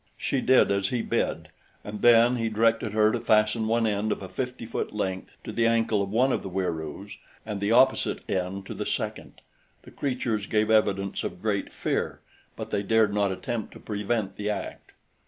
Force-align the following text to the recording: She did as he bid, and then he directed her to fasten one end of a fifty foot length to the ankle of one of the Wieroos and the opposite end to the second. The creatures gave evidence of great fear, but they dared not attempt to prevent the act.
She 0.17 0.41
did 0.41 0.71
as 0.71 0.87
he 0.89 1.03
bid, 1.03 1.49
and 1.83 2.01
then 2.01 2.37
he 2.37 2.49
directed 2.49 2.91
her 2.93 3.11
to 3.11 3.19
fasten 3.19 3.67
one 3.67 3.85
end 3.85 4.11
of 4.11 4.23
a 4.23 4.29
fifty 4.29 4.65
foot 4.65 4.95
length 4.95 5.37
to 5.43 5.51
the 5.51 5.67
ankle 5.67 6.01
of 6.01 6.09
one 6.09 6.31
of 6.31 6.41
the 6.41 6.49
Wieroos 6.49 7.17
and 7.45 7.61
the 7.61 7.71
opposite 7.71 8.27
end 8.27 8.65
to 8.65 8.73
the 8.73 8.87
second. 8.87 9.41
The 9.83 9.91
creatures 9.91 10.47
gave 10.47 10.71
evidence 10.71 11.23
of 11.23 11.39
great 11.43 11.71
fear, 11.71 12.19
but 12.55 12.71
they 12.71 12.81
dared 12.81 13.13
not 13.13 13.31
attempt 13.31 13.73
to 13.73 13.79
prevent 13.79 14.37
the 14.37 14.49
act. 14.49 14.93